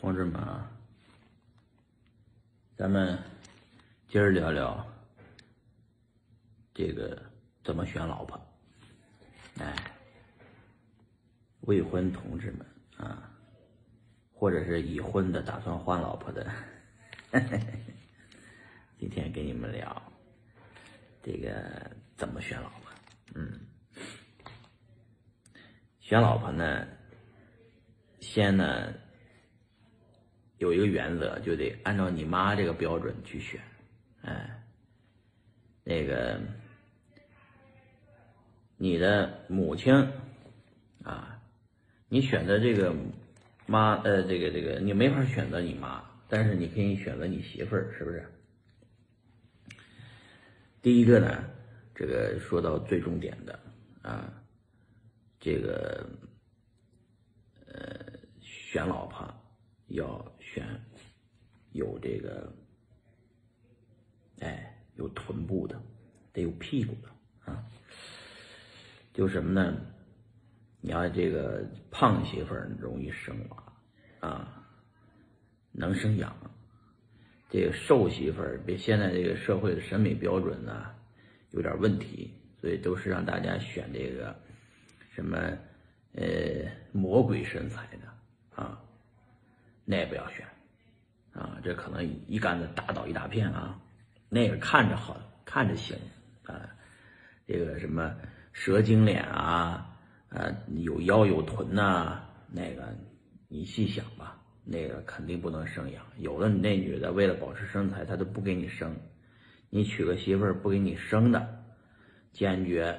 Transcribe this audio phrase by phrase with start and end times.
[0.00, 0.70] 同志们啊，
[2.76, 3.18] 咱们
[4.06, 4.86] 今儿聊聊
[6.72, 7.20] 这个
[7.64, 8.40] 怎么选老婆。
[9.58, 9.74] 哎，
[11.62, 12.64] 未婚同志们
[12.96, 13.28] 啊，
[14.32, 16.48] 或者是已婚的打算换老婆的，
[19.00, 20.00] 今天给你们聊
[21.24, 22.92] 这个怎么选老婆。
[23.34, 23.58] 嗯，
[25.98, 26.86] 选老婆呢，
[28.20, 28.94] 先呢。
[30.58, 33.60] 有一个原则，就得按照你妈这个标准去选，
[34.22, 34.62] 哎，
[35.84, 36.40] 那个
[38.76, 39.94] 你的母亲
[41.04, 41.40] 啊，
[42.08, 42.92] 你选择这个
[43.66, 48.26] 妈，呃，这个这个你没法选择你妈，但是你可以选择你媳妇儿，是不是？
[50.82, 51.44] 第一个呢，
[51.94, 53.58] 这个说到最重点的
[54.02, 54.32] 啊，
[55.38, 56.04] 这个
[57.66, 58.04] 呃，
[58.40, 59.32] 选老婆。
[59.88, 60.66] 要选
[61.72, 62.52] 有这个，
[64.40, 65.80] 哎，有臀部的，
[66.32, 67.64] 得有屁股的啊。
[69.12, 69.76] 就什么呢？
[70.80, 74.64] 你要这个胖媳妇儿容易生娃啊，
[75.72, 76.30] 能生养；
[77.50, 80.94] 这个瘦媳妇儿，别现在这个社会的审美标准呢
[81.50, 84.38] 有点问题，所以都是让大家选这个
[85.10, 85.36] 什么
[86.12, 88.80] 呃魔鬼身材的啊。
[89.90, 90.46] 那也不要选，
[91.32, 93.80] 啊，这可能一竿子打倒一大片啊。
[94.28, 95.96] 那个看着好，看着行
[96.44, 96.68] 啊，
[97.46, 98.14] 这个什么
[98.52, 99.96] 蛇精脸啊，
[100.28, 102.20] 呃，有腰有臀呐，
[102.52, 102.94] 那个
[103.48, 106.04] 你细想吧，那个肯定不能生养。
[106.18, 108.94] 有的那女的为了保持身材，她都不给你生。
[109.70, 111.64] 你娶个媳妇不给你生的，
[112.34, 112.94] 坚决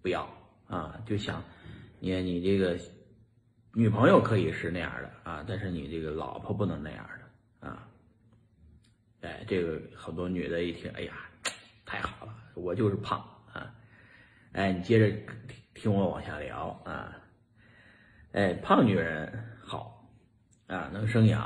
[0.00, 0.32] 不要
[0.68, 1.02] 啊！
[1.04, 1.42] 就想
[1.98, 2.78] 你你这个。
[3.76, 7.88] 女朋友可以是那样的啊，但是你这个老婆不能那样的啊。
[9.20, 11.12] 哎，这个好多女的一听，哎呀，
[11.84, 13.18] 太好了，我就是胖
[13.52, 13.74] 啊。
[14.52, 15.16] 哎，你接着
[15.74, 17.16] 听我往下聊啊。
[18.30, 20.08] 哎，胖女人好
[20.68, 21.42] 啊，能生养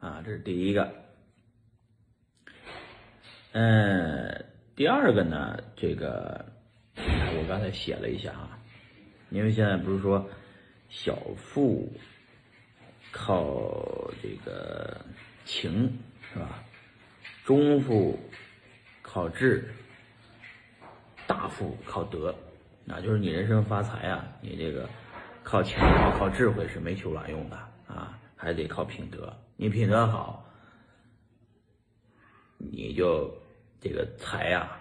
[0.00, 0.92] 啊，这是第一个。
[3.52, 4.44] 嗯，
[4.74, 6.44] 第二个呢，这个
[6.96, 8.58] 我刚才写了一下啊，
[9.28, 10.28] 因为现在不是说。
[10.90, 11.90] 小富
[13.12, 15.00] 靠这个
[15.44, 15.98] 情
[16.32, 16.62] 是吧？
[17.44, 18.18] 中富
[19.00, 19.72] 靠智，
[21.26, 22.34] 大富靠德。
[22.84, 24.88] 那就是你人生发财啊，你这个
[25.44, 25.78] 靠钱
[26.18, 29.32] 靠智慧是没求卵用的啊，还得靠品德。
[29.56, 30.44] 你品德好，
[32.58, 33.32] 你就
[33.80, 34.76] 这个财呀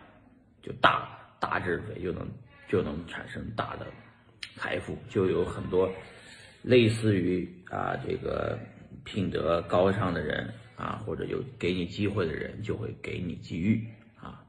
[0.63, 1.07] 就大，
[1.39, 2.27] 大智慧就能
[2.67, 3.85] 就能产生大的。
[4.55, 5.91] 财富就有很多
[6.61, 8.57] 类似于啊这个
[9.03, 14.45] 品德高尚的人啊，或者有给你机会的人，就会给你机遇啊。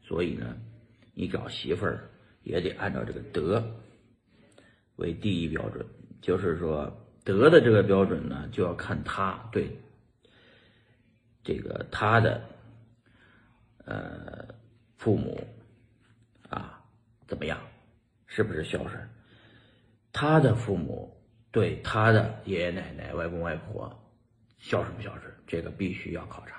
[0.00, 0.56] 所以呢，
[1.14, 2.10] 你找媳妇儿
[2.42, 3.62] 也得按照这个德
[4.96, 5.84] 为第一标准。
[6.20, 6.90] 就是说，
[7.22, 9.78] 德的这个标准呢，就要看他对
[11.42, 12.42] 这个他的
[13.84, 14.46] 呃
[14.96, 15.46] 父母
[16.48, 16.82] 啊
[17.26, 17.60] 怎么样，
[18.26, 19.08] 是不是孝顺。
[20.14, 21.20] 他的父母
[21.50, 24.00] 对他的爷爷奶奶、外公外婆
[24.58, 26.54] 孝顺不孝顺，这个必须要考察。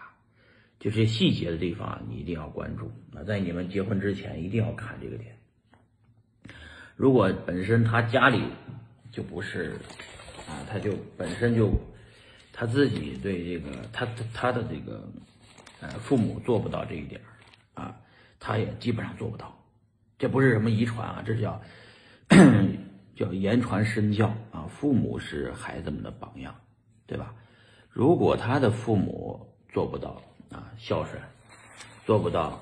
[0.78, 2.92] 就这细节的地方，你一定要关注。
[3.12, 5.38] 那在你们结婚之前，一定要看这个点。
[6.98, 8.44] 如果本身他家里
[9.10, 9.80] 就不是
[10.48, 11.72] 啊，他就本身就
[12.52, 15.10] 他自己对这个他他的这个
[15.80, 17.22] 呃父母做不到这一点
[17.74, 17.98] 啊，
[18.38, 19.58] 他也基本上做不到。
[20.20, 21.62] 这不是什么遗传啊，这叫。
[23.16, 26.54] 叫言传身教啊，父母是孩子们的榜样，
[27.08, 27.34] 对吧？
[27.90, 30.22] 如果他的父母做不到
[30.52, 31.22] 啊孝顺，
[32.06, 32.62] 做不到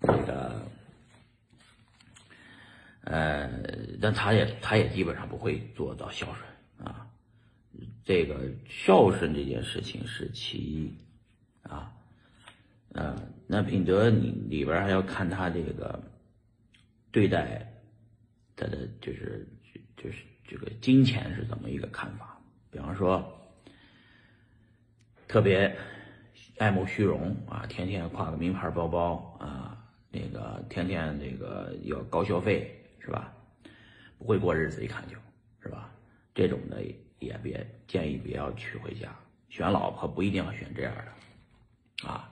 [0.00, 0.62] 这个，
[3.04, 3.48] 呃，
[4.00, 7.06] 但他也他也基本上不会做到孝顺啊。
[8.04, 10.92] 这个孝顺这件事情是其一
[11.62, 11.92] 啊，
[12.92, 13.16] 呃，
[13.46, 16.02] 那品德你里边还要看他这个
[17.12, 17.71] 对待
[18.62, 19.46] 他的就是。
[19.96, 22.36] 就是这个金钱是怎么一个看法？
[22.72, 23.22] 比方说，
[25.28, 25.76] 特别
[26.58, 29.78] 爱慕虚荣啊，天天挎个名牌包包啊，
[30.10, 33.32] 那个天天那个要高消费是吧？
[34.18, 35.14] 不会过日子，一看就
[35.62, 35.88] 是吧？
[36.34, 36.82] 这种的
[37.20, 39.16] 也别建议别要娶回家，
[39.50, 42.31] 选老婆不一定要选这样的啊。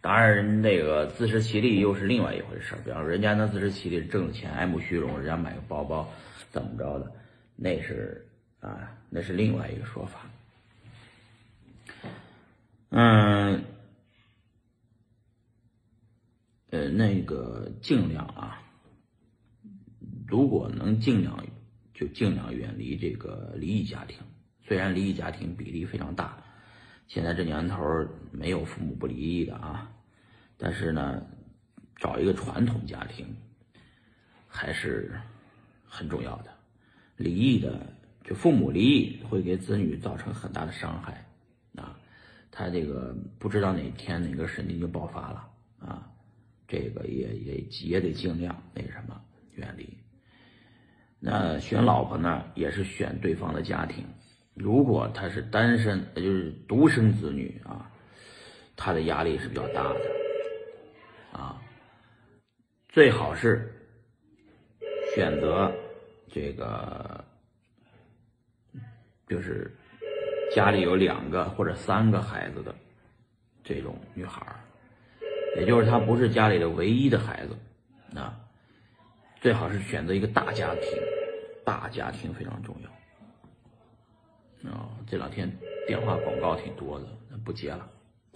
[0.00, 6.08] 当然，那个自食其力又是另外一回事比方说，人家能自食其力挣钱，爱慕虚荣，人家买个包包。
[6.50, 7.12] 怎么着的？
[7.56, 8.26] 那是
[8.60, 10.20] 啊，那是另外一个说法。
[12.90, 13.64] 嗯，
[16.70, 18.62] 呃，那个尽量啊，
[20.26, 21.44] 如果能尽量
[21.92, 24.18] 就尽量远离这个离异家庭。
[24.66, 26.42] 虽然离异家庭比例非常大，
[27.08, 29.90] 现在这年头没有父母不离异的啊，
[30.58, 31.22] 但是呢，
[31.96, 33.34] 找一个传统家庭
[34.46, 35.18] 还是
[35.86, 36.52] 很重要的。
[37.16, 37.80] 离异的，
[38.22, 41.26] 就父母离异会给子女造成很大的伤害
[41.76, 41.98] 啊，
[42.50, 45.50] 他这个不知道哪天哪个神经就爆发了
[45.80, 46.12] 啊，
[46.68, 49.18] 这个也也也得尽量那什么
[49.54, 49.88] 远离。
[51.18, 54.04] 那选老婆呢，也是选对方的家庭。
[54.58, 57.90] 如果他是单身，也就是独生子女啊，
[58.76, 60.00] 他的压力是比较大的
[61.32, 61.62] 啊。
[62.88, 63.72] 最好是
[65.14, 65.72] 选择
[66.30, 67.24] 这个，
[69.28, 69.70] 就是
[70.52, 72.74] 家里有两个或者三个孩子的
[73.62, 74.44] 这种女孩
[75.56, 77.56] 也就是她不是家里的唯一的孩子
[78.18, 78.38] 啊。
[79.40, 80.82] 最好是选择一个大家庭，
[81.64, 82.90] 大家庭非常重要。
[84.64, 85.50] 啊，这两天
[85.86, 87.06] 电话广告挺多的，
[87.44, 87.88] 不接了，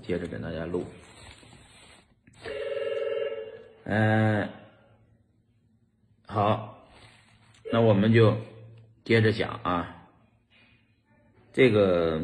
[0.02, 0.84] 接着给大家录。
[3.84, 4.48] 嗯，
[6.26, 6.86] 好，
[7.72, 8.36] 那我们就
[9.04, 10.08] 接着讲啊。
[11.52, 12.22] 这个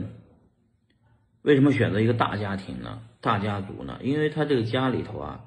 [1.42, 3.02] 为什么选择一个大家庭呢？
[3.20, 3.98] 大家族呢？
[4.02, 5.44] 因为他这个家里头啊，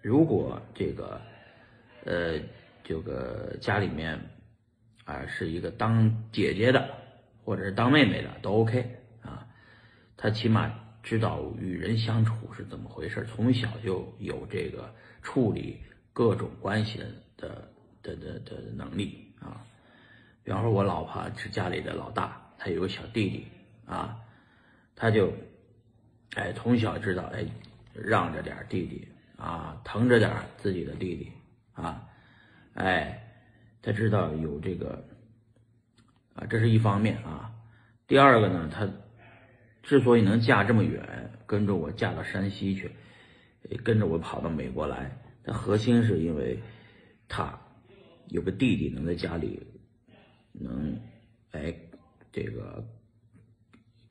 [0.00, 1.20] 如果这个
[2.04, 2.40] 呃，
[2.82, 4.18] 这个家里面。
[5.08, 6.86] 啊，是一个当姐姐的，
[7.42, 9.48] 或者是当妹妹的都 OK 啊。
[10.18, 10.70] 他起码
[11.02, 15.80] 知道与人相处是怎么回事，从小就有这个处理
[16.12, 16.98] 各种关系
[17.38, 17.72] 的
[18.02, 19.64] 的的的能力啊。
[20.44, 23.46] 比方说，我老婆是家里的老大，她有个小弟弟
[23.86, 24.20] 啊，
[24.94, 25.32] 他就
[26.34, 27.46] 哎从小知道哎
[27.94, 29.08] 让着点弟弟
[29.38, 31.32] 啊，疼着点自己的弟弟
[31.72, 32.06] 啊，
[32.74, 33.24] 哎。
[33.80, 35.04] 他知道有这个
[36.34, 37.52] 啊，这是一方面啊。
[38.06, 38.88] 第二个呢，他
[39.82, 42.90] 之所以能嫁这么远，跟着我嫁到山西去，
[43.84, 46.58] 跟着我跑到美国来，他核心是因为
[47.28, 47.58] 他
[48.28, 49.66] 有个弟弟能在家里
[50.52, 50.98] 能
[51.52, 51.74] 哎
[52.32, 52.84] 这个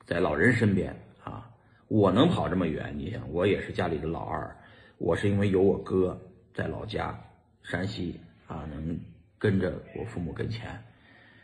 [0.05, 1.51] 在老人身边啊。
[1.87, 4.55] 我能跑这么远，你想我也是家里的老二，
[4.97, 6.19] 我是因为有我哥
[6.53, 7.19] 在老家
[7.63, 8.99] 山西啊能。
[9.39, 10.77] 跟着我父母跟前，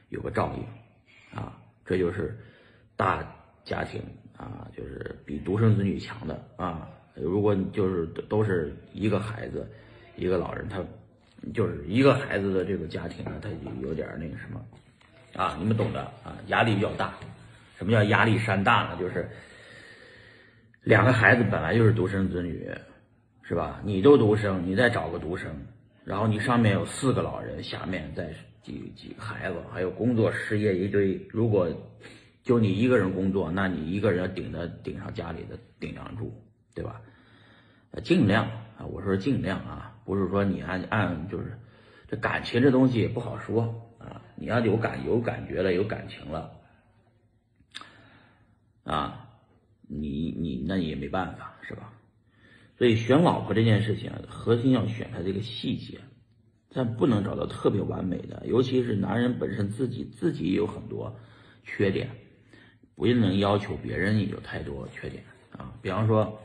[0.09, 2.37] 有个照应，啊，这就是
[2.95, 3.23] 大
[3.63, 4.01] 家庭
[4.37, 6.89] 啊，就是比独生子女强的啊。
[7.15, 9.69] 如果你就是都是一个孩子，
[10.15, 10.83] 一个老人，他
[11.53, 14.59] 就是一个孩子的这个家庭呢，他就有点那个什么
[15.35, 17.13] 啊，你们懂的啊，压力比较大。
[17.77, 18.97] 什么叫压力山大呢？
[18.99, 19.29] 就是
[20.83, 22.69] 两个孩子本来就是独生子女，
[23.43, 23.81] 是吧？
[23.83, 25.49] 你都独生，你再找个独生。
[26.05, 31.15] 然后你上面有四个老人，下面再几几个孩子，还有工作失业一堆。
[31.29, 31.69] 如果
[32.43, 36.33] 就你一个人工作，那你一个人顶着顶上家里的顶梁柱，
[36.75, 37.01] 对吧？
[38.03, 38.45] 尽量
[38.77, 41.57] 啊，我说尽量啊，不是说你按按就是
[42.07, 43.61] 这感情这东西也不好说
[43.99, 44.21] 啊。
[44.35, 46.51] 你要有感有感觉了，有感情了
[48.83, 49.29] 啊，
[49.87, 51.93] 你你那也没办法，是吧？
[52.83, 56.01] 所以选老婆这件事情，核心要选他这个细节，
[56.73, 58.43] 但不能找到特别完美的。
[58.45, 61.17] 尤其是男人本身自己自己也有很多
[61.63, 62.09] 缺点，
[62.93, 65.23] 不能要求别人也有太多缺点
[65.57, 65.73] 啊。
[65.81, 66.37] 比方说，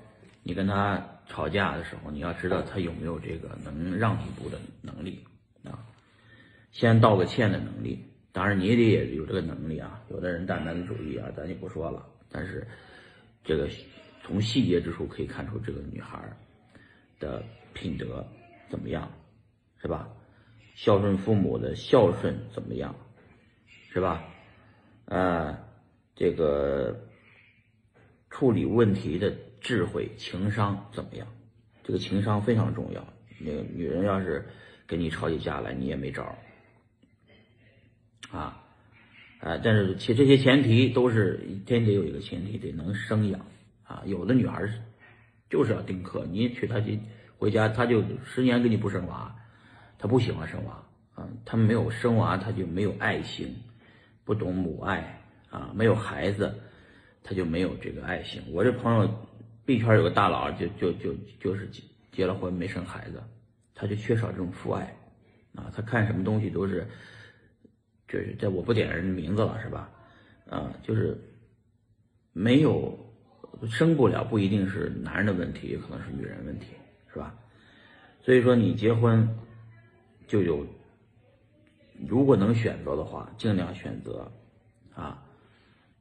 [0.45, 5.19] 你跟他吵架的时候，你要知道他有没有这个能让一步的能力
[5.65, 5.83] 啊，
[6.71, 7.99] 先道个歉的能力。
[8.31, 10.01] 当然，你也得有这个能力啊。
[10.09, 12.07] 有的人大男子主义啊，咱就不说了。
[12.31, 12.65] 但是
[13.43, 13.69] 这个。
[14.29, 16.23] 从细节之处可以看出这个女孩
[17.19, 17.43] 的
[17.73, 18.29] 品德
[18.69, 19.11] 怎么样，
[19.81, 20.11] 是吧？
[20.75, 22.95] 孝顺父母的孝顺怎么样，
[23.91, 24.23] 是吧？
[25.07, 25.59] 啊，
[26.15, 27.09] 这个
[28.29, 31.27] 处理问题的智慧、情商怎么样？
[31.83, 33.07] 这个情商非常重要。
[33.41, 34.47] 那个女人要是
[34.87, 36.37] 跟你吵起架来，你也没招
[38.31, 38.63] 啊
[39.41, 39.59] 啊！
[39.65, 43.47] 但是其这些前提都是先得有一个前提，得能生养。
[43.89, 44.63] 啊，有的女孩
[45.49, 47.01] 就是要丁克，你娶她去
[47.39, 49.35] 回家，她就十年给你不生娃，
[49.99, 53.57] 她不喜欢生娃啊，她没有生娃，她就没有爱心，
[54.25, 56.55] 不懂母爱啊，没有孩子，
[57.23, 58.43] 她就没有这个爱心。
[58.53, 59.09] 我这朋友
[59.65, 63.23] 币圈有个大佬，就就就就是结结了婚没生孩子，
[63.75, 64.95] 他就缺少这种父爱
[65.55, 66.87] 啊，他看什么东西都是，
[68.07, 69.91] 就是这我不点人名字了是吧？
[70.51, 71.17] 啊，就是
[72.35, 73.08] 没有。
[73.67, 76.67] 生不了不一定是男人的问题，也可能是女人问题，
[77.13, 77.35] 是吧？
[78.23, 79.27] 所以说你结婚
[80.27, 80.67] 就有，
[82.07, 84.31] 如果能选择的话，尽量选择
[84.95, 85.23] 啊，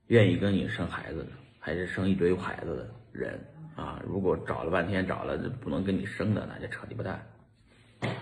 [0.07, 3.39] 愿意跟你生孩子的，还是生一堆孩子的人
[3.75, 4.01] 啊。
[4.05, 7.25] 如果找了半天找了不能跟你生的，那就扯鸡巴蛋，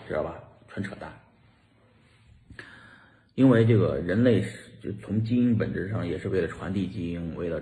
[0.07, 0.41] 知道吧？
[0.67, 1.11] 纯扯淡。
[3.33, 7.61] 因为这个人类是就从基因本质上也是为了传递基因，为了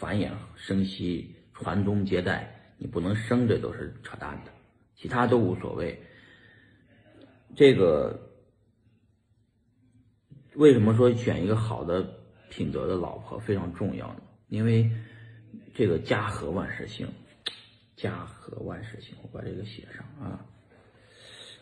[0.00, 4.50] 繁衍生息、传宗接代，你不能生，这都是扯淡的，
[4.96, 6.02] 其他都无所谓。
[7.54, 8.18] 这个
[10.54, 14.22] 为什么说选一个好的品德的老婆非常重要呢？
[14.48, 14.90] 因为
[15.74, 17.06] 这个家和万事兴，
[17.94, 20.46] 家和万事兴，我把这个写上啊。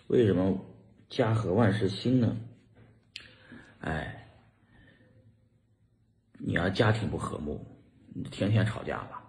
[0.06, 0.64] 为什么
[1.08, 2.36] 家和万事兴呢？
[3.80, 4.30] 哎，
[6.38, 7.77] 你要家庭不和睦，
[8.24, 9.22] 天天吵架吧，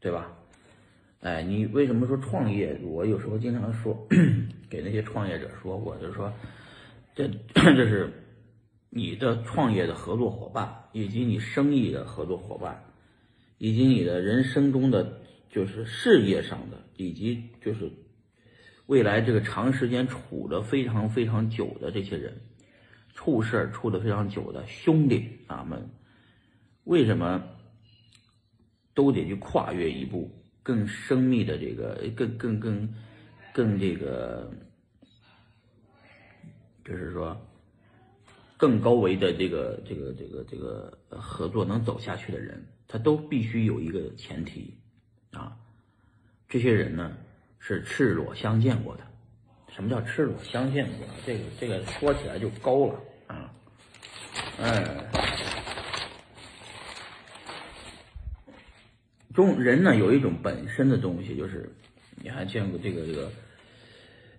[0.00, 0.32] 对吧？
[1.20, 2.78] 哎，你为什么说创业？
[2.84, 4.06] 我有时候经常说，
[4.70, 6.32] 给那些创业者说过，就说，
[7.14, 8.12] 这 这是
[8.90, 12.84] 你的创业的合作伙伴，以及你生意的合作伙伴，
[13.58, 17.90] 以及你的人生中的就是事业上的，以及就是
[18.86, 22.40] 未来这个长时间处的非常非常久的这些人。
[23.14, 25.88] 处事处的非常久的兄弟啊们，
[26.84, 27.42] 为什么
[28.96, 30.28] 都得去跨越一步
[30.62, 32.94] 更深密的这个更更更
[33.52, 34.50] 更这个，
[36.82, 37.36] 就是说
[38.56, 44.74] 更高维的这个这个这个这个合作能走下去的人，他都必须有一个前提
[45.32, 45.56] 啊，
[46.48, 47.16] 这些人呢
[47.58, 49.06] 是赤裸相见过的。
[49.68, 51.06] 什么叫赤裸相见过？
[51.26, 52.98] 这个这个说起来就高了。
[53.26, 53.52] 啊，
[54.58, 54.82] 哎，
[59.36, 61.70] 中人呢有一种本身的东西，就是
[62.16, 63.30] 你还见过这个这个，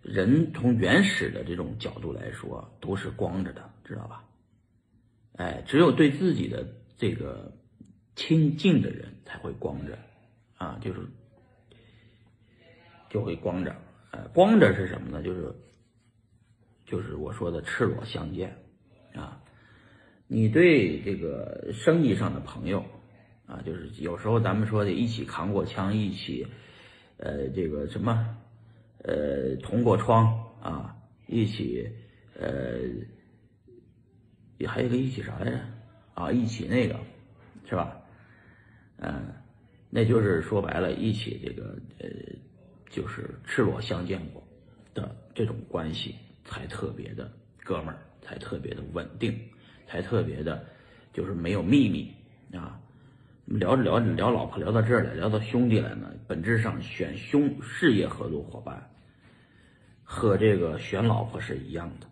[0.02, 4.24] 人从原始的这种角度来说都是光着的，知道吧？
[5.34, 7.54] 哎，只有对自己的这个
[8.16, 9.96] 亲近的人才会光着，
[10.58, 11.00] 啊，就是
[13.08, 13.76] 就会光着，
[14.10, 15.22] 哎，光着是什么呢？
[15.22, 15.54] 就是
[16.88, 18.58] 就是我说的赤裸相见。
[19.14, 19.42] 啊，
[20.28, 22.84] 你对这个生意上的朋友，
[23.48, 26.46] 啊，就是有时候咱们说的一起扛过枪，一起，
[27.18, 28.38] 呃，这个什么，
[29.04, 30.96] 呃，同过窗啊，
[31.28, 31.90] 一起，
[32.40, 32.78] 呃，
[34.58, 35.60] 也还有个一起啥来着？
[36.14, 37.00] 啊，一起那个，
[37.68, 38.00] 是吧？
[38.98, 39.34] 嗯，
[39.90, 42.08] 那就是说白了，一起这个，呃，
[42.90, 44.44] 就是赤裸相见过
[44.94, 47.32] 的这种关系，才特别的
[47.64, 48.00] 哥们儿。
[48.20, 49.40] 才特别的稳定，
[49.88, 50.66] 才特别的，
[51.14, 52.14] 就是没有秘密
[52.52, 52.78] 啊。
[53.48, 58.90] 聊着聊着聊老婆聊到这儿来，聊到兄弟来呢，本质上选兄事业合作伙伴
[60.04, 62.08] 和这个选老婆是一样的，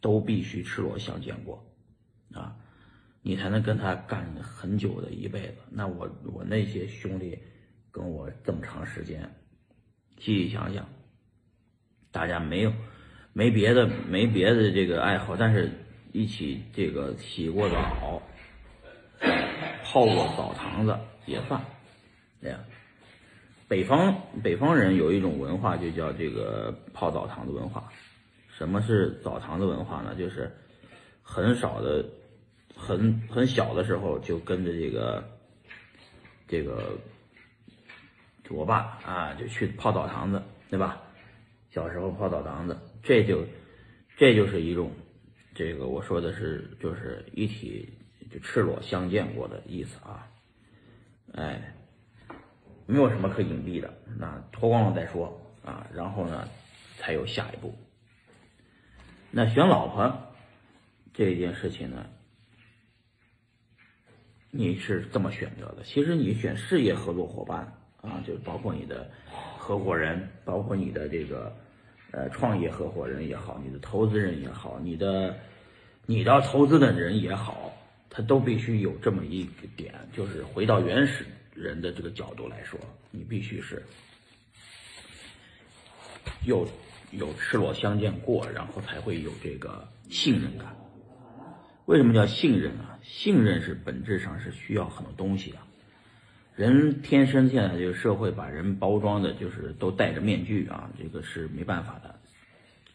[0.00, 1.66] 都必须赤裸相见过
[2.32, 2.54] 啊，
[3.22, 5.56] 你才能跟他干很久的一辈子。
[5.68, 7.36] 那我我那些兄弟
[7.90, 9.28] 跟我这么长时间，
[10.20, 10.88] 细细想想，
[12.12, 12.72] 大家没有。
[13.32, 15.70] 没别的，没别的这个爱好，但是
[16.12, 18.22] 一起这个洗过澡，
[19.92, 21.60] 泡过澡堂子也算，
[22.40, 22.58] 这样。
[23.68, 27.92] 北方北方人有一种文化，就叫这个泡澡堂子文化。
[28.56, 30.14] 什么是澡堂子文化呢？
[30.14, 30.50] 就是
[31.22, 32.02] 很少的、
[32.74, 35.22] 很很小的时候就跟着这个
[36.48, 36.98] 这个
[38.48, 41.02] 我爸啊，就去泡澡堂子，对吧？
[41.70, 42.78] 小时候泡澡堂子。
[43.02, 43.44] 这就，
[44.16, 44.90] 这就是一种，
[45.54, 47.86] 这个我说的是，就是一体
[48.32, 50.26] 就赤裸相见过的意思啊，
[51.34, 51.74] 哎，
[52.86, 56.48] 没有什么可隐蔽的，那脱光了再说啊，然后呢，
[56.96, 57.74] 才有下一步。
[59.30, 60.12] 那选老婆
[61.12, 62.06] 这件事情呢，
[64.50, 65.82] 你是这么选择的？
[65.84, 67.60] 其实你选事业合作伙伴
[68.00, 69.10] 啊，就包括你的
[69.58, 71.54] 合伙人，包括你的这个。
[72.14, 75.34] 呃，创业合伙人也好，你的投资人也好，你的
[76.04, 77.72] 你的投资的人也好，
[78.14, 82.78] 他都必须有这么一个点，就是回到原始人的这个角度来说，
[83.10, 83.82] 你必须是
[86.44, 86.68] 有
[87.10, 90.76] 有赤裸相见过，然后才会有这个信任感。
[91.86, 92.98] 为什么叫信任啊？
[93.02, 95.56] 信任是本质上是需要很多东西的。
[96.54, 102.14] 人天生现在这个社会把人包装的，就是都戴着面具啊，这个是没办法的。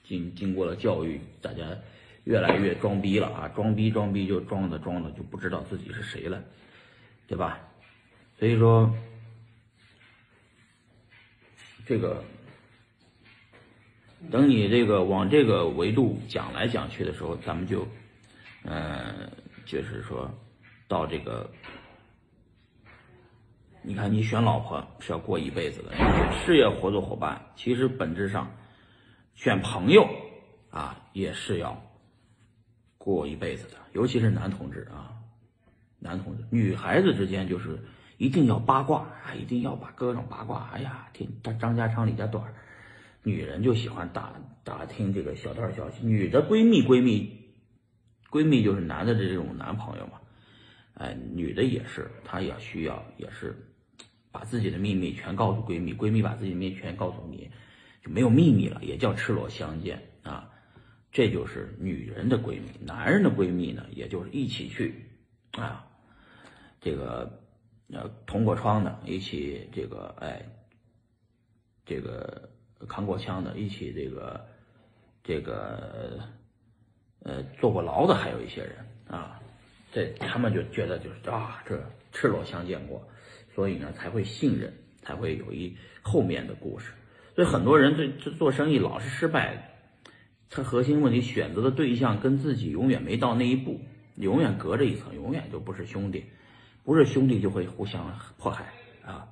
[0.03, 1.63] 经经过了教育，大家
[2.27, 6.43] 越来越装逼了啊，装逼装逼就装的装的就不知道自己是谁了，
[7.25, 7.57] 对吧？
[8.37, 8.93] 所以说，
[11.85, 12.21] 这个，
[14.29, 17.87] 等你这个往这个维度讲来讲去的时候，咱们就，
[18.63, 19.31] 嗯，
[19.65, 20.29] 就是说
[20.89, 21.49] 到这个，
[23.81, 25.95] 你看你选老婆是要过一辈子的，
[26.43, 28.51] 事业合作伙伴，其实本质上
[29.33, 30.05] 选朋友
[30.69, 31.81] 啊也是要
[33.15, 35.15] 过一辈子的，尤其是男同志啊，
[35.99, 37.79] 男同志，女孩子之间就是。
[38.19, 39.35] 一定要八卦啊！
[39.39, 40.71] 一定要把各种八卦。
[40.73, 42.43] 哎呀，听张张家长李家短，
[43.21, 44.33] 女人就喜欢打
[44.63, 46.03] 打听这个小道消息。
[46.03, 47.31] 女的闺蜜闺蜜，
[48.31, 50.13] 闺蜜就是男的的这种男朋友嘛。
[50.95, 53.55] 哎，女的也是，她也需要，也是
[54.31, 57.51] 把自己的秘密全告诉闺蜜，闺蜜把自己的秘密全告诉你，
[58.03, 60.01] 就没有秘密了，也叫赤裸相见。
[61.17, 64.93] 这就是女人的闺蜜，男人的闺蜜呢，也就是一起去
[65.53, 65.87] 啊，
[66.79, 67.41] 这个。
[67.89, 70.45] 呃，捅过窗的，一起这个，哎，
[71.85, 72.49] 这个
[72.85, 74.45] 扛过枪的，一起这个，
[75.23, 76.19] 这个，
[77.23, 78.75] 呃，坐过牢的，还有一些人
[79.07, 79.41] 啊，
[79.93, 81.81] 这他们就觉得就是啊，这
[82.11, 83.07] 赤裸相见过，
[83.55, 86.91] 所以呢才会信任，才会有一后面的故事。
[87.35, 89.76] 所以很多人这这做生意老是失败，
[90.49, 93.81] 他核心问题选择的对象跟自己永远没到那一步，
[94.15, 96.25] 永远隔着一层，永远就不是兄弟。
[96.83, 98.73] 不是兄弟就会互相迫害
[99.05, 99.27] 啊，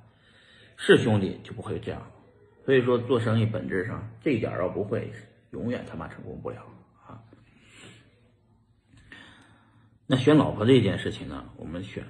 [0.76, 2.06] 是兄弟就不会这样。
[2.66, 5.10] 所以说做生意本质上这一点要不会，
[5.52, 6.66] 永远他妈成功不了
[7.06, 7.22] 啊。
[10.06, 12.06] 那选老婆这件事情呢，我们选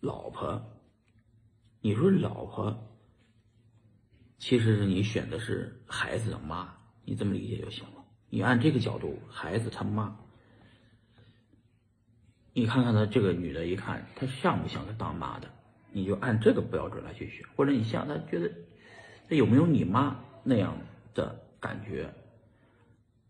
[0.00, 0.70] 老婆，
[1.80, 2.94] 你说老婆，
[4.36, 6.74] 其实是你选的是孩子的妈，
[7.06, 7.97] 你这么理解就行了。
[8.30, 10.16] 你按这个角度，孩子他妈。
[12.52, 15.48] 你看看她这个女的，一看她像不像个当妈的？
[15.92, 18.50] 你就按这个标准来去选，或者你像她觉得，
[19.28, 20.76] 她有没有你妈那样
[21.14, 22.12] 的感觉？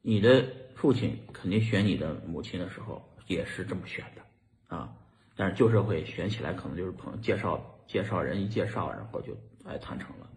[0.00, 4.96] 你的父亲肯定选你的母亲的时候也是这么选的啊，
[5.36, 10.30] 但是旧社会选起来可能就是朋友介绍，介绍人一介绍，然后就哎谈成了。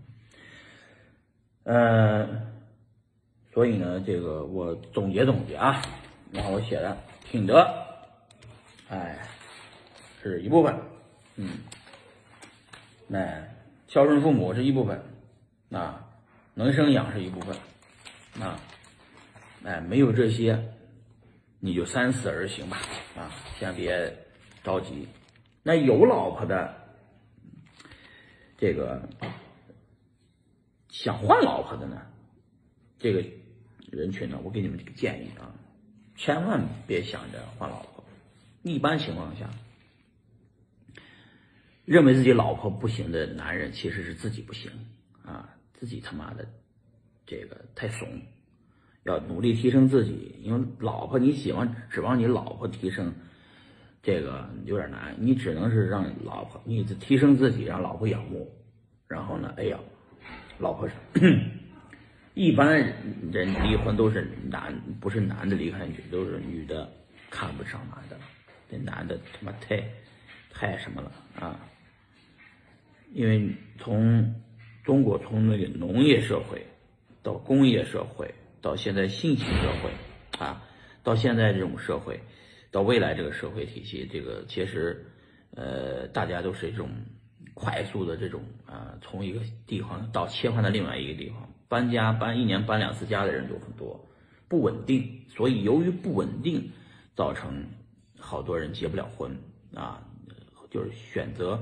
[1.63, 2.27] 呃，
[3.53, 5.81] 所以呢，这个我总结总结啊，
[6.31, 6.97] 然后我写的
[7.29, 7.67] 品德。
[8.89, 9.25] 哎，
[10.21, 10.77] 是一部分，
[11.37, 11.59] 嗯，
[13.07, 13.41] 那
[13.87, 15.01] 孝顺父母是一部分，
[15.71, 16.05] 啊，
[16.53, 17.55] 能生养是一部分，
[18.45, 18.59] 啊，
[19.63, 20.61] 哎，没有这些，
[21.59, 22.77] 你就三思而行吧，
[23.15, 24.13] 啊，先别
[24.61, 25.07] 着急。
[25.63, 26.75] 那有老婆的，
[28.57, 29.01] 这个
[30.89, 32.01] 想换老婆的呢，
[32.99, 33.23] 这个
[33.91, 35.53] 人群呢，我给你们这个建议啊，
[36.15, 38.03] 千万别想着换老婆。
[38.63, 39.49] 一般情况下，
[41.83, 44.71] 认为自己老婆不行的男人，其实是自己不行
[45.23, 46.47] 啊，自己他妈的
[47.25, 48.07] 这个太怂，
[49.03, 50.39] 要努力提升自己。
[50.41, 53.13] 因为老婆你喜欢指望你老婆提升，
[54.01, 55.15] 这个有点难。
[55.19, 58.49] 你只能是让老婆你提升自己，让老婆仰慕。
[59.07, 59.77] 然后呢，哎呀，
[60.59, 60.93] 老婆是
[62.33, 62.77] 一般
[63.31, 66.89] 人离婚都是男，不是男的离开女，都是女的
[67.29, 68.17] 看不上男的。
[68.69, 69.83] 这男的他妈太
[70.49, 71.59] 太什么了啊！
[73.13, 74.33] 因为从
[74.81, 76.65] 中国从那个农业社会
[77.21, 79.91] 到工业社会，到现在信息社会
[80.39, 80.63] 啊，
[81.03, 82.17] 到现在这种社会，
[82.71, 85.05] 到未来这个社会体系，这个其实
[85.53, 86.89] 呃，大家都是一种
[87.53, 93.99] 快速的这种啊，从一个地方到切换到另外一个地方，搬家搬一年搬两次家的人都很多，
[94.47, 96.71] 不稳定，所以由于不稳定
[97.15, 97.65] 造成。
[98.23, 99.35] 好多人结不了婚
[99.73, 99.99] 啊，
[100.69, 101.59] 就是选择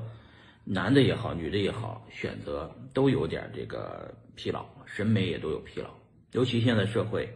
[0.65, 5.89] 男的也好，女的也好，选择都有点这个疲劳，审美也都有疲劳。
[6.34, 7.34] 尤其现在社会，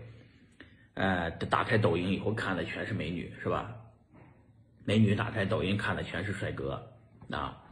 [0.96, 3.74] 呃，打开抖音以后看的全是美女，是吧？
[4.84, 6.86] 美女打开抖音看的全是帅哥，
[7.32, 7.63] 啊，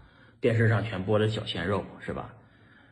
[0.42, 2.34] 电视上全播的小鲜肉，是吧？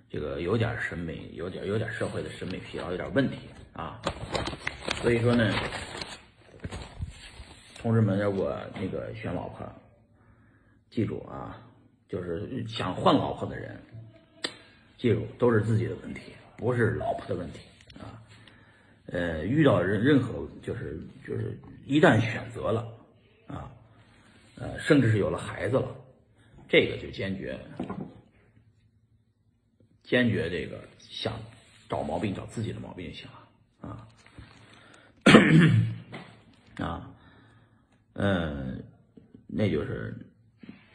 [0.10, 3.38] 这个有点审美，有点有点社会的审美疲劳，有点问题
[3.74, 4.00] 啊。
[5.02, 5.52] 所以说呢。
[7.82, 9.66] 同志们，如果那个选老婆，
[10.90, 11.58] 记住啊，
[12.10, 13.82] 就是想换老婆的人，
[14.98, 17.60] 记住都是自己的问题，不是老婆的问题
[17.98, 18.20] 啊。
[19.06, 22.86] 呃，遇到任任何就是就是一旦选择了
[23.48, 23.72] 啊，
[24.58, 25.96] 呃，甚至是有了孩子了，
[26.70, 27.60] 这个就坚决
[30.04, 31.34] 坚决这个想
[31.90, 34.08] 找毛病找自己的毛病就行了啊
[36.78, 37.12] 啊。
[38.14, 38.84] 嗯，
[39.48, 40.16] 那就是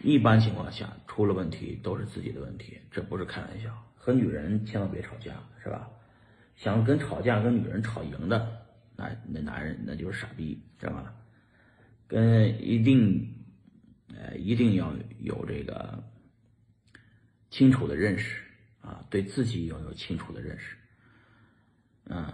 [0.00, 3.76] 一般情况下出了问题都是自己的问题，这不是开玩笑。
[3.96, 5.32] 和女人千万别吵架，
[5.62, 5.90] 是吧？
[6.56, 11.14] 想跟吵架跟女人吵赢的，那那男人那就是傻逼，知道吧？
[12.06, 13.33] 跟一定，
[14.16, 16.03] 呃，一定要有这个
[17.50, 18.42] 清楚的认识
[18.81, 20.77] 啊，对自己要有清楚的认识，
[22.07, 22.33] 嗯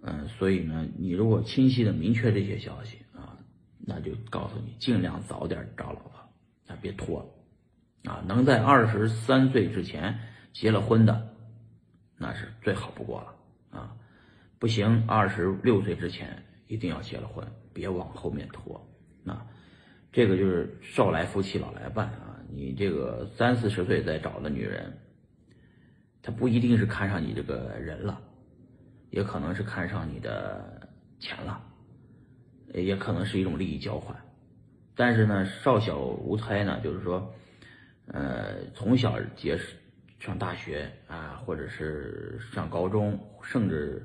[0.00, 3.36] 嗯，所以呢，你如果清晰的明确这些消息啊，
[3.78, 6.10] 那就告诉你尽量早点找老婆，
[6.68, 7.20] 啊，别拖，
[8.04, 10.18] 啊，能在二十三岁之前
[10.52, 11.34] 结了婚的，
[12.16, 13.96] 那是最好不过了啊，
[14.58, 17.46] 不行，二十六岁之前一定要结了婚。
[17.72, 18.84] 别往后面拖，
[20.18, 22.42] 这个就是少来夫妻老来伴啊！
[22.50, 24.98] 你这个三四十岁再找的女人，
[26.20, 28.20] 她不一定是看上你这个人了，
[29.10, 31.62] 也可能是看上你的钱了，
[32.74, 34.16] 也可能是一种利益交换。
[34.96, 37.32] 但是呢，少小无猜呢，就是说，
[38.08, 39.76] 呃，从小结识
[40.18, 44.04] 上大学啊，或者是上高中，甚至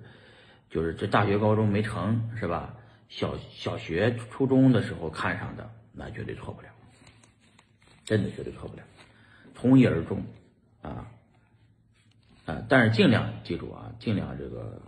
[0.70, 2.78] 就是这大学高中没成，是吧？
[3.10, 6.68] 小小学、初中的时候看上的，那绝对错不了，
[8.04, 8.84] 真的绝对错不了，
[9.54, 10.22] 从一而终，
[10.82, 11.08] 啊
[12.46, 12.66] 啊！
[12.68, 14.82] 但是尽量记住啊，尽量这个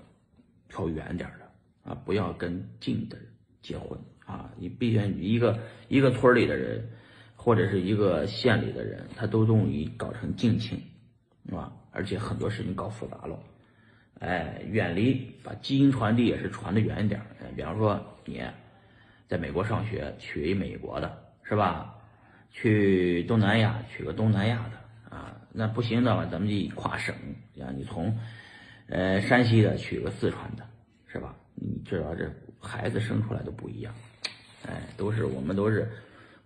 [0.68, 3.18] 挑远点的啊，不要跟近的
[3.62, 4.52] 结婚啊！
[4.58, 6.90] 你必须一个一个村里的人，
[7.36, 10.82] 或者是一个县里的人，他都容易搞成近亲，
[11.48, 11.72] 是吧？
[11.92, 13.40] 而且很多事情搞复杂了。
[14.20, 17.22] 哎，远离，把基因传递也是传的远一点。
[17.42, 18.42] 哎，比方说你
[19.28, 21.96] 在美国上学，娶一美国的，是吧？
[22.52, 27.14] 去东南亚娶个东南亚的啊，那不行的话，咱们就跨省，
[27.60, 28.18] 啊你从
[28.88, 30.64] 呃山西的娶个四川的，
[31.08, 31.36] 是吧？
[31.56, 33.94] 你知道这孩子生出来都不一样，
[34.66, 35.90] 哎，都是我们都是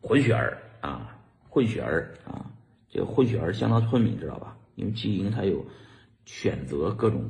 [0.02, 1.16] 混血儿啊，
[1.48, 2.50] 混血儿啊，
[2.90, 4.58] 这混血儿相当聪明，知道吧？
[4.76, 5.66] 因为基因它有
[6.26, 7.30] 选择各种。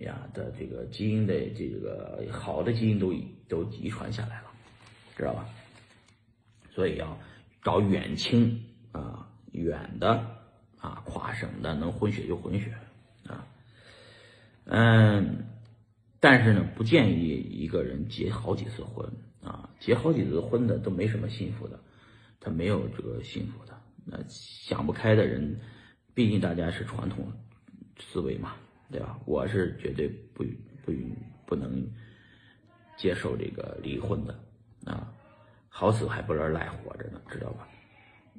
[0.00, 3.14] 呀的这个基因的这个好的基因都
[3.48, 4.50] 都遗传下来了，
[5.16, 5.46] 知道吧？
[6.70, 7.18] 所以要
[7.62, 10.08] 找远亲啊，远的
[10.78, 12.72] 啊，跨省的能混血就混血
[13.26, 13.46] 啊。
[14.64, 15.44] 嗯，
[16.18, 19.06] 但是呢，不建议一个人结好几次婚
[19.42, 21.78] 啊，结好几次婚的都没什么幸福的，
[22.40, 23.78] 他没有这个幸福的。
[24.06, 25.60] 那想不开的人，
[26.14, 27.30] 毕竟大家是传统
[27.98, 28.54] 思维嘛。
[28.90, 29.20] 对吧？
[29.24, 30.42] 我是绝对不
[30.84, 30.92] 不
[31.46, 31.88] 不能
[32.96, 34.34] 接受这个离婚的
[34.84, 35.12] 啊，
[35.68, 37.68] 好死还不如赖活着呢，知道吧？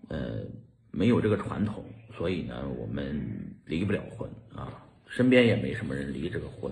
[0.10, 0.44] 呃，
[0.92, 6.72] 没有这个传统，所以呢，我们离不了婚啊，身边也没什么人离这个婚，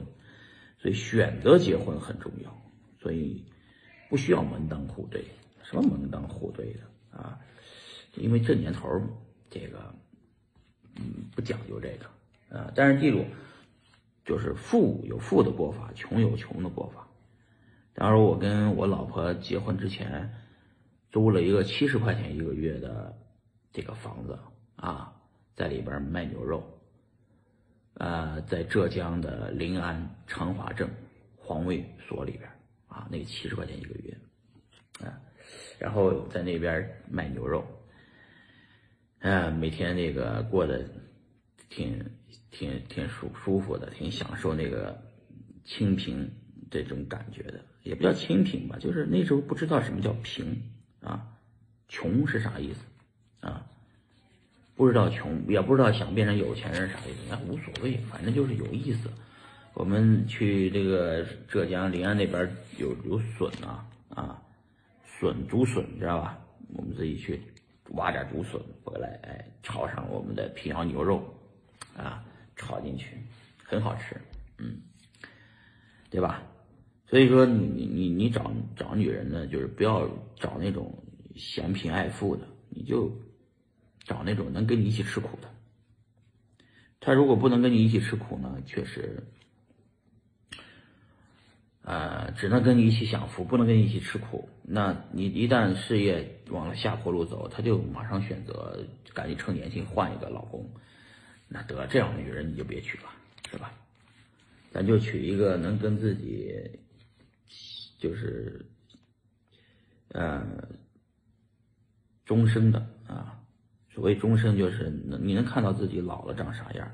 [0.77, 2.61] 所以选择结婚很重要，
[2.99, 3.45] 所以
[4.09, 5.23] 不需要门当户对，
[5.63, 7.39] 什么门当户对的啊？
[8.15, 9.01] 因为这年头
[9.49, 9.95] 这个
[10.97, 13.23] 嗯不讲究这个啊，但是记住。
[14.29, 17.07] 就是富有富的过法，穷有穷的过法。
[17.95, 20.31] 当时我跟我老婆结婚之前，
[21.09, 23.17] 租了一个七十块钱一个月的
[23.71, 24.37] 这个房子
[24.75, 25.11] 啊，
[25.55, 26.63] 在里边卖牛肉。
[27.95, 30.87] 呃，在浙江的临安长华镇
[31.35, 32.47] 环卫所里边
[32.87, 34.15] 啊，那七十块钱一个月
[35.03, 35.17] 啊，
[35.79, 37.65] 然后在那边卖牛肉，
[39.21, 40.87] 啊，每天那个过得
[41.69, 42.03] 挺。
[42.51, 44.99] 挺挺舒舒服的，挺享受那个
[45.63, 46.32] 清贫
[46.71, 50.63] 这种感觉的，也不叫清贫吧，就是那时候不知道什么叫贫
[50.99, 51.27] 啊，
[51.88, 52.79] 穷是啥意思
[53.47, 53.67] 啊？
[54.75, 59.08] 不知道穷，也不知道想变成有钱人啥意思，那无所谓，反正就是有意思。
[59.75, 64.41] 我们去这个浙江临安那边有有笋啊啊，
[65.05, 66.39] 笋竹笋知道吧？
[66.73, 67.39] 我们自己去
[67.91, 71.23] 挖点竹笋回来，哎，炒上我们的平遥牛肉
[71.95, 72.25] 啊。
[72.61, 73.17] 炒进去，
[73.63, 74.19] 很好吃，
[74.57, 74.81] 嗯，
[76.09, 76.43] 对吧？
[77.07, 80.93] 所以说，你你你你找找女人呢，就是不要找那种
[81.37, 83.09] 嫌贫爱富的，你就
[84.03, 85.47] 找那种能跟你一起吃苦的。
[86.99, 89.23] 他如果不能跟你一起吃苦呢，确实，
[91.83, 94.49] 呃，只能跟你一起享福，不能跟你一起吃苦。
[94.63, 100.69] 那你一旦事业往了下坡路走，他就马上选择赶紧趁年轻换一个老公。
[101.51, 103.05] 那得这样的女人你就别娶了，
[103.49, 103.73] 是吧？
[104.71, 106.53] 咱就娶一个能跟自己，
[107.97, 108.63] 就是，
[110.09, 110.45] 呃，
[112.23, 113.41] 终生的啊。
[113.89, 116.91] 所谓终生，就是能你能看到自己老了长啥样，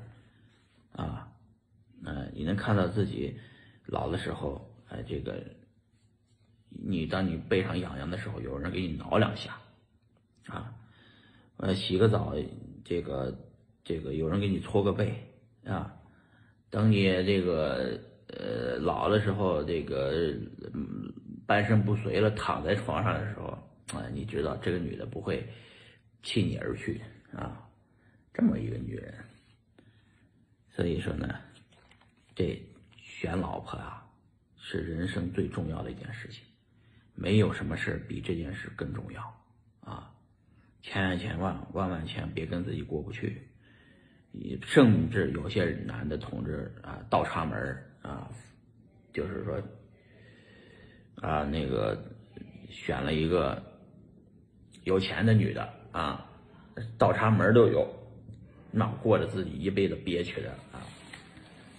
[0.92, 1.30] 啊，
[2.02, 3.38] 嗯，你能看到自己
[3.84, 5.44] 老的时候，哎，这个，
[6.70, 9.58] 你当你背上痒痒的时候，有人给你挠两下，
[10.46, 10.74] 啊，
[11.58, 12.34] 呃，洗个澡，
[12.86, 13.38] 这个。
[13.86, 15.14] 这个有人给你搓个背
[15.64, 15.94] 啊，
[16.70, 20.34] 等你这个呃老的时候，这个
[21.46, 23.46] 半身不遂了，躺在床上的时候
[23.96, 25.48] 啊，你知道这个女的不会
[26.24, 27.00] 弃你而去
[27.32, 27.64] 啊，
[28.34, 29.14] 这么一个女人。
[30.70, 31.38] 所以说呢，
[32.34, 32.60] 这
[32.98, 34.04] 选老婆啊，
[34.58, 36.42] 是人生最重要的一件事情，
[37.14, 39.22] 没有什么事比这件事更重要
[39.78, 40.12] 啊！
[40.82, 43.46] 千万千万万万千别跟自己过不去。
[44.62, 47.56] 甚至有些男的同志啊，倒插门
[48.02, 48.30] 啊，
[49.12, 49.60] 就是说
[51.20, 51.96] 啊，那个
[52.68, 53.62] 选了一个
[54.84, 56.28] 有钱的女的啊，
[56.98, 57.88] 倒插门都有，
[58.70, 60.84] 那过着自己一辈子憋屈的啊。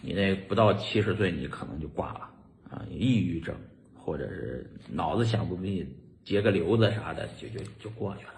[0.02, 2.30] 你那不到七十岁，你可能就挂了
[2.70, 3.56] 啊，抑郁症
[3.96, 5.92] 或者是脑子想不明白，
[6.24, 8.34] 结个瘤子啥的，就就就过去了，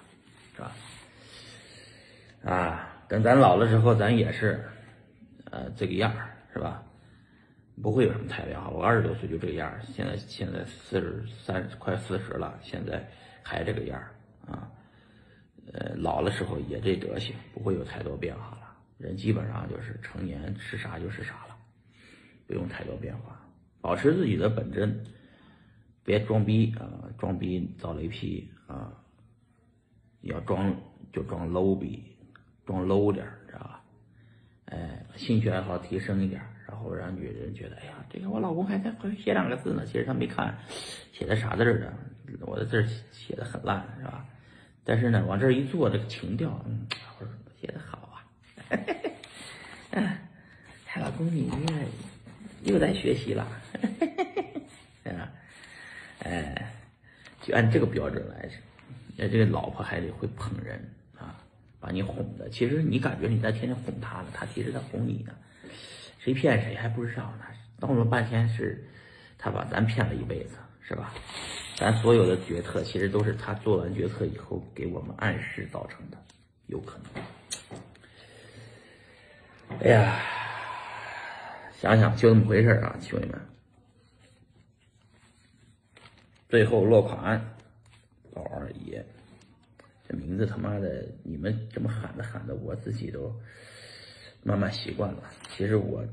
[0.55, 0.71] 是吧？
[2.43, 2.88] 啊。
[3.09, 4.63] 等咱老了之后，咱也是，
[5.49, 6.13] 呃，这个样
[6.53, 6.83] 是吧？
[7.81, 8.69] 不会有什么太变化。
[8.69, 13.09] 我二十多岁就这个样，现在现在四十三快四十了，现在
[13.41, 13.99] 还这个样
[14.45, 14.71] 啊。
[15.73, 18.77] 呃，老的时候也这德行，不会有太多变化了。
[18.99, 21.57] 人基本上就是成年吃啥就是啥了，
[22.45, 23.43] 不用太多变化，
[23.81, 25.03] 保持自己的本真，
[26.03, 28.93] 别装逼啊，装逼遭雷劈啊。
[30.21, 30.75] 要装
[31.11, 32.03] 就装 low 逼。
[32.69, 33.81] 装 low 点知道吧？
[34.65, 40.55] 哎，兴趣爱好提升一点，然后让女人觉得，哎呀，这个我老公还在写两个字呢，其实他没看，
[41.11, 41.93] 写的啥字儿啊？
[42.41, 44.23] 我的字写的很烂，是吧？
[44.83, 46.85] 但是呢，往这一坐，这个情调，嗯，
[47.19, 48.21] 我说写的好啊。
[49.89, 50.21] 哎，
[50.97, 51.51] 老公，你
[52.61, 53.47] 又在学习了，
[55.09, 55.25] 啊，
[56.19, 56.71] 哎，
[57.41, 58.47] 就按这个标准来，
[59.17, 60.79] 哎，这个老婆还得会捧人。
[61.93, 65.33] 你哄的，其实你感觉你在天天哄他呢，他其实在哄你呢，
[66.19, 67.45] 谁骗谁还不知道呢。
[67.79, 68.85] 闹了半天是，
[69.37, 71.13] 他把咱骗了一辈子，是吧？
[71.77, 76.17] 咱所有的决策其实都是他做完决策以后给我们暗示造成的，
[76.67, 77.23] 有可能。
[79.79, 80.19] 哎呀，
[81.79, 83.39] 想想就这么回事啊，兄弟们。
[86.49, 87.39] 最后落款，
[88.33, 89.05] 老二爷。
[90.09, 93.31] 这名字他妈的，你们这么喊着喊的，我自己都
[94.41, 95.23] 慢慢习惯了。
[95.49, 96.03] 其实我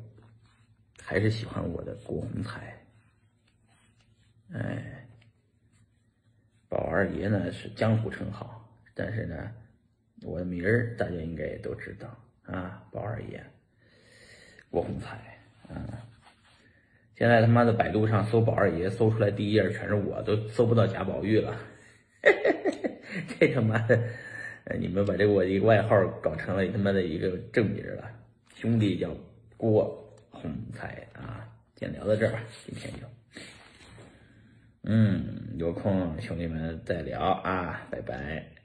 [1.02, 2.78] 还是喜欢我的郭宏才。
[4.52, 5.08] 哎，
[6.68, 9.50] 宝二爷呢是江湖称号，但是呢，
[10.22, 12.06] 我的名儿大家应该也都知道
[12.44, 13.42] 啊，宝二爷，
[14.70, 15.16] 郭宏才
[15.70, 16.06] 啊。
[17.14, 21.58] 现在他妈的百度上搜宝二爷，搜出来第一页全是我，都搜不到贾宝玉了。
[23.38, 23.98] 这他妈的，
[24.78, 28.10] 你们把这我一个外号搞成了他妈的一个正名了，
[28.54, 29.10] 兄弟叫
[29.56, 33.06] 郭洪才啊，先聊到这吧，今天就，
[34.82, 38.55] 嗯，有空兄弟们再聊啊，拜拜。